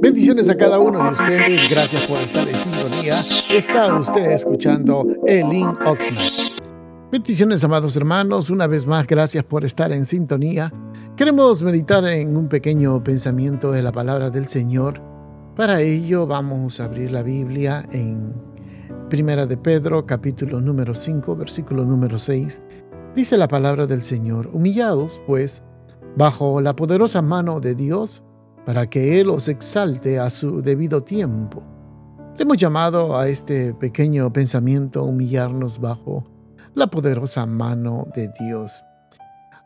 [0.00, 1.70] Bendiciones a cada uno de ustedes.
[1.70, 3.14] Gracias por estar en sintonía.
[3.50, 6.32] Está usted escuchando Elin Oxnard.
[7.12, 8.50] Bendiciones, amados hermanos.
[8.50, 10.72] Una vez más, gracias por estar en sintonía.
[11.16, 15.02] Queremos meditar en un pequeño pensamiento de la palabra del Señor.
[15.56, 18.30] Para ello vamos a abrir la Biblia en
[19.10, 22.62] Primera de Pedro, capítulo número 5, versículo número 6.
[23.14, 25.62] Dice la palabra del Señor, humillados pues
[26.16, 28.22] bajo la poderosa mano de Dios,
[28.70, 31.60] para que Él os exalte a su debido tiempo.
[32.36, 36.22] Le hemos llamado a este pequeño pensamiento humillarnos bajo
[36.74, 38.84] la poderosa mano de Dios.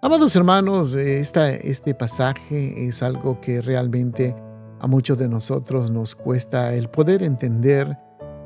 [0.01, 4.35] Amados hermanos, este pasaje es algo que realmente
[4.81, 7.99] a muchos de nosotros nos cuesta el poder entender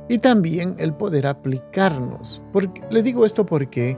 [0.09, 2.43] y también el poder aplicarnos.
[2.91, 3.97] le digo esto porque,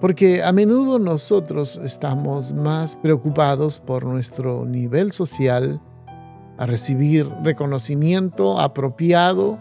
[0.00, 5.80] porque a menudo nosotros estamos más preocupados por nuestro nivel social,
[6.58, 9.58] a recibir reconocimiento apropiado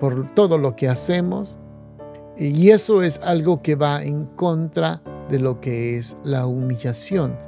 [0.00, 1.56] por todo lo que hacemos,
[2.36, 7.38] y eso es algo que va en contra de lo que es la humillación.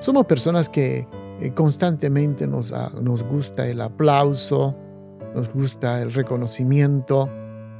[0.00, 1.08] Somos personas que
[1.40, 4.74] eh, constantemente nos, ah, nos gusta el aplauso,
[5.34, 7.28] nos gusta el reconocimiento,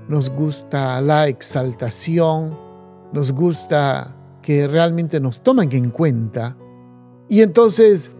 [0.08, 2.56] nos gusta la exaltación,
[3.12, 6.56] nos gusta que realmente nos tomen en cuenta.
[7.28, 8.10] Y entonces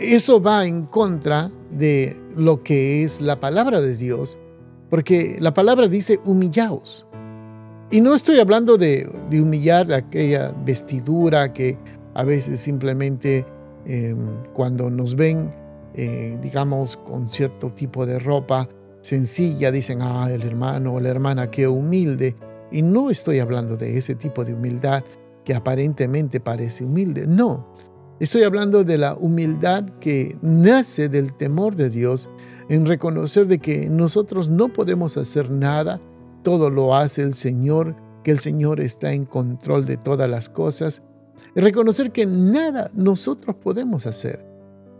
[0.00, 4.38] eso va en contra de lo que es la palabra de Dios,
[4.88, 7.06] porque la palabra dice humillaos.
[7.90, 11.76] Y no estoy hablando de, humillar aquella vestidura que
[12.14, 13.44] a veces simplemente
[13.84, 14.16] em,
[14.52, 15.50] cuando nos ven,
[15.94, 18.68] eh, digamos, con cierto tipo de ropa
[19.00, 22.36] sencilla, dicen, ah, el hermano o la hermana, qué humilde.
[22.70, 25.02] Y no estoy hablando de ese tipo de humildad
[25.44, 27.26] que aparentemente parece humilde.
[27.26, 27.69] No,
[28.20, 32.28] estoy hablando de la humildad que nace del temor de Dios
[32.68, 36.00] en reconocer de que nosotros no podemos hacer nada
[36.42, 41.02] todo lo hace el Señor, que el Señor está en control de todas las cosas.
[41.54, 44.46] Reconocer que nada nosotros podemos hacer.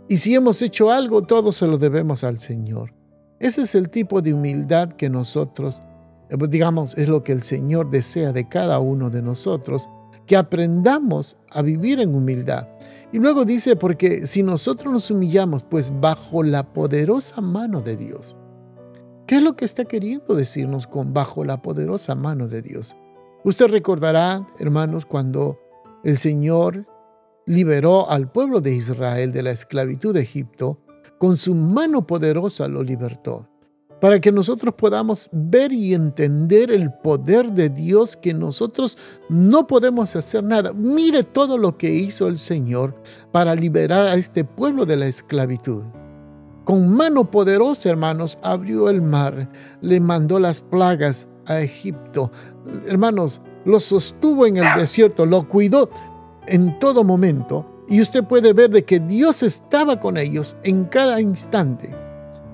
[0.08, 2.92] Y si hemos hecho algo, todo se lo debemos al Señor.
[3.38, 5.80] Ese es el tipo de humildad que nosotros,
[6.28, 9.88] eh, digamos, es lo que el Señor desea de cada uno de nosotros,
[10.26, 12.66] que aprendamos a vivir en humildad.
[13.12, 18.36] Y luego dice, porque si nosotros nos humillamos, pues bajo la poderosa mano de Dios.
[19.26, 22.96] ¿Qué es lo que está queriendo decirnos con bajo la poderosa mano de Dios?
[23.44, 25.58] Usted recordará, hermanos, cuando
[26.04, 26.86] el Señor
[27.46, 30.78] liberó al pueblo de Israel de la esclavitud de Egipto,
[31.18, 33.48] con su mano poderosa lo libertó,
[34.00, 38.96] para que nosotros podamos ver y entender el poder de Dios que nosotros
[39.28, 40.72] no podemos hacer nada.
[40.72, 42.94] Mire todo lo que hizo el Señor
[43.30, 45.82] para liberar a este pueblo de la esclavitud.
[46.64, 49.50] Con mano poderosa, hermanos, abrió el mar,
[49.80, 52.30] le mandó las plagas a Egipto.
[52.86, 55.90] Hermanos, lo sostuvo en el desierto, lo cuidó
[56.46, 57.66] en todo momento.
[57.88, 61.92] Y usted puede ver de que Dios estaba con ellos en cada instante.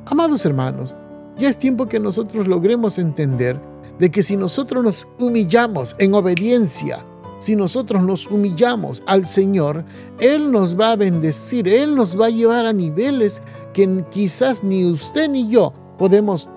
[0.06, 0.94] Amados hermanos,
[1.36, 3.60] ya es tiempo que nosotros logremos entender
[3.98, 7.04] de que si nosotros nos humillamos en obediencia,
[7.38, 9.84] si nosotros nos humillamos al Señor,
[10.18, 13.42] Él nos va a bendecir, Él nos va a llevar a niveles
[13.72, 16.48] que quizás ni usted ni yo podemos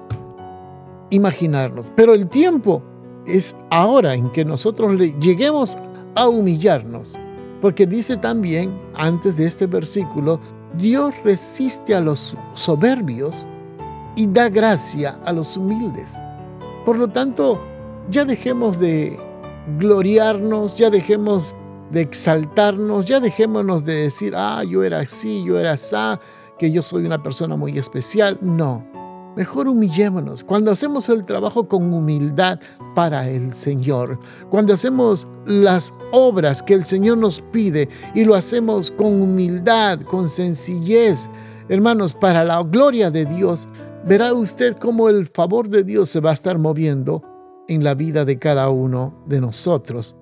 [1.10, 1.92] imaginarnos.
[1.96, 2.82] Pero el tiempo
[3.26, 5.78] es ahora en que nosotros lleguemos
[6.16, 7.18] a humillarnos.
[7.62, 10.40] Porque dice también, antes de este versículo,
[10.78, 13.48] Dios resiste a los soberbios
[14.20, 16.22] y da gracia a los humildes.
[16.86, 17.58] Por lo tanto,
[18.10, 19.18] ya dejemos de
[19.78, 21.56] gloriarnos, ya dejemos
[21.90, 25.96] de exaltarnos, ya dejémonos de decir, ah, yo era así, yo era así,
[26.58, 28.38] que yo soy una persona muy especial.
[28.42, 28.86] No,
[29.38, 30.44] mejor humillémonos.
[30.44, 32.60] Cuando hacemos el trabajo con humildad
[32.96, 34.20] para el Señor,
[34.50, 40.28] cuando hacemos las obras que el Señor nos pide y lo hacemos con humildad, con
[40.28, 41.30] sencillez,
[41.70, 43.70] hermanos, para la gloria de Dios,
[44.06, 47.24] verá usted cómo el favor de Dios se va a estar moviendo
[47.68, 50.16] en la vida de cada uno de nosotros.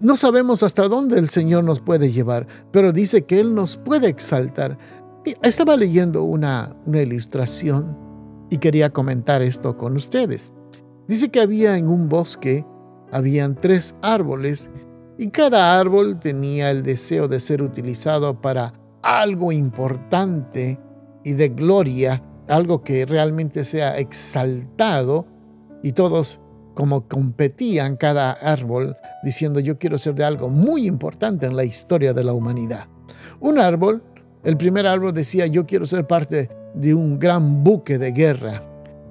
[0.00, 4.08] No sabemos hasta dónde el Señor nos puede llevar, pero dice que Él nos puede
[4.08, 4.76] exaltar.
[5.42, 7.96] Estaba leyendo una, una ilustración
[8.50, 10.52] y quería comentar esto con ustedes.
[11.08, 12.66] Dice que había en un bosque,
[13.12, 14.70] habían tres árboles
[15.16, 20.78] y cada árbol tenía el deseo de ser utilizado para algo importante
[21.24, 25.26] y de gloria, algo que realmente sea exaltado
[25.82, 26.40] y todos
[26.74, 32.12] como competían cada árbol diciendo yo quiero ser de algo muy importante en la historia
[32.12, 32.88] de la humanidad.
[33.40, 34.02] Un árbol
[34.44, 38.62] El primer árbol decía, yo quiero ser parte de un gran buque de guerra.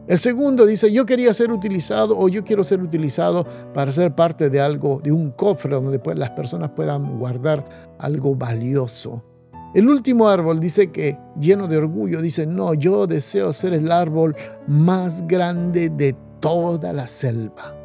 [0.07, 3.43] El segundo dice, yo quería ser utilizado o yo quiero ser utilizado
[3.73, 7.65] para ser parte de algo, de un cofre donde pues, las personas puedan guardar
[7.97, 9.23] algo valioso.
[9.73, 14.35] El último árbol dice que, lleno de orgullo, dice, no, yo deseo ser el árbol
[14.67, 17.75] más grande de toda la selva.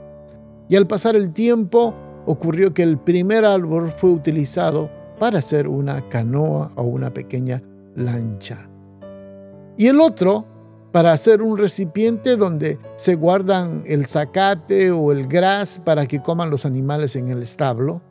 [0.69, 1.95] Y al pasar el tiempo,
[2.27, 7.63] ocurrió que el primer árbol fue utilizado para hacer una canoa o una pequeña
[7.97, 8.69] lancha.
[9.79, 10.45] Y el otro
[10.93, 16.51] para hacer un recipiente donde se guardan el zacate o el gras para que coman
[16.51, 18.03] los animales en el establo.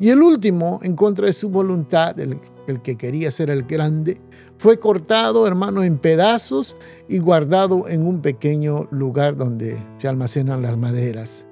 [0.00, 2.38] Y el último, en contra de su voluntad, el,
[2.82, 4.20] que quería ser el grande,
[4.58, 6.76] fue cortado, hermano, en pedazos
[7.08, 11.46] y guardado en un pequeño lugar donde se almacenan las maderas.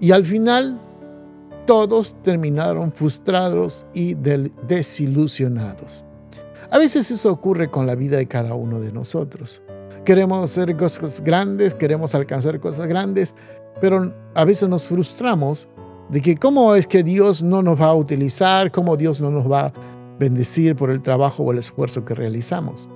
[0.00, 0.80] Y al final,
[1.66, 6.04] todos terminaron frustrados y desilusionados.
[6.70, 9.60] A veces eso ocurre con la vida de cada uno de nosotros.
[10.04, 13.34] Queremos hacer cosas grandes, queremos alcanzar cosas grandes,
[13.80, 15.68] pero a veces nos frustramos
[16.10, 19.50] de que cómo es que Dios no nos va a utilizar, cómo Dios no nos
[19.50, 19.72] va a
[20.18, 22.88] bendecir por el trabajo o el esfuerzo que realizamos.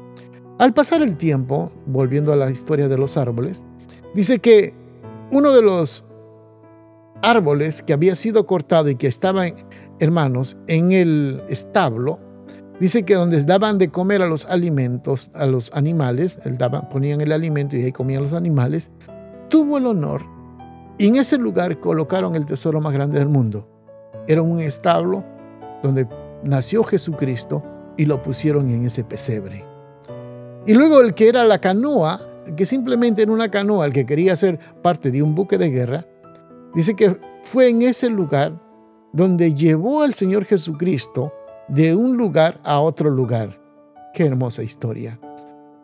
[0.59, 3.63] Al pasar el tiempo, volviendo a la historia de los árboles,
[4.15, 4.75] dice que
[5.31, 6.05] uno de los
[7.23, 9.55] árboles que había sido cortado y que estaban,
[9.99, 12.19] hermanos, en el establo,
[12.81, 16.41] Dice que donde daban de comer a los alimentos, a los animales,
[16.91, 18.91] ponían el alimento y ahí comían los animales,
[19.49, 20.34] tuvo el honor
[20.99, 23.69] y en ese lugar colocaron el tesoro más grande del mundo.
[24.27, 25.25] Era un establo
[25.83, 26.09] donde
[26.43, 27.63] nació Jesucristo
[27.97, 29.65] y lo pusieron en ese pesebre.
[30.67, 32.21] Y luego el que era la canoa,
[32.57, 36.07] que simplemente era una canoa, el que quería ser parte de un buque de guerra,
[36.75, 38.61] dice que fue en ese lugar
[39.13, 41.33] donde llevó al Señor Jesucristo
[41.69, 43.61] de un lugar a otro lugar.
[44.13, 45.21] Qué hermosa historia.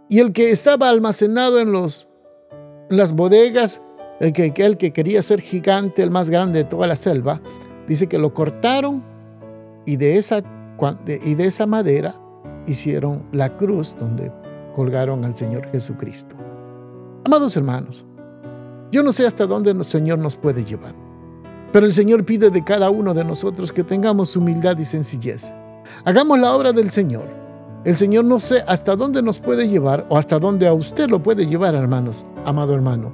[0.09, 2.09] Y el que estaba almacenado en, los,
[2.89, 3.83] las bodegas,
[4.21, 7.41] el que, el que quería ser gigante, el más grande de toda la selva,
[7.89, 9.03] dice que lo cortaron
[9.87, 10.43] y de esa,
[11.25, 12.15] y de esa madera
[12.67, 14.31] hicieron la cruz donde
[14.77, 16.37] colgaron al Señor Jesucristo.
[17.25, 18.05] Amados hermanos,
[18.93, 20.95] yo no sé hasta dónde el Señor nos puede llevar,
[21.73, 25.55] pero el Señor pide de cada uno de nosotros que tengamos humildad y sencillez
[26.05, 27.27] Hagamos la obra del Señor.
[27.85, 31.23] El Señor no sé hasta dónde nos puede llevar o hasta dónde a usted lo
[31.23, 33.13] puede llevar, hermanos, amado hermano.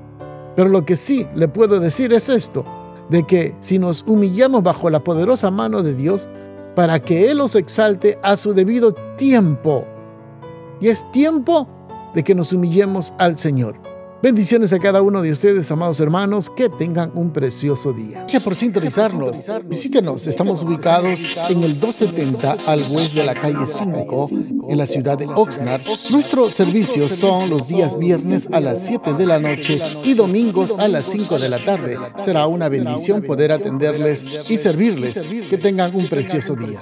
[0.56, 2.64] Pero lo que sí le puedo decir es esto,
[3.10, 6.28] de que si nos humillamos bajo la poderosa mano de Dios,
[6.74, 9.84] para que Él os exalte a su debido tiempo.
[10.80, 11.68] Y es tiempo
[12.14, 13.85] de que nos humillemos al Señor.
[14.26, 18.18] Bendiciones a cada uno de ustedes, amados hermanos, que tengan un precioso día.
[18.22, 19.38] Gracias por sintonizarnos.
[19.66, 24.28] Visítenos, estamos ubicados en el 270 al oeste de la calle 5,
[24.68, 25.82] en la ciudad de Oxnard.
[26.10, 30.88] Nuestros servicios son los días viernes a las 7 de la noche y domingos a
[30.88, 31.96] las 5 de la tarde.
[32.18, 35.20] Será una bendición poder atenderles y servirles.
[35.48, 36.80] Que tengan un precioso día.